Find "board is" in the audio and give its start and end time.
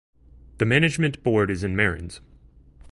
1.21-1.63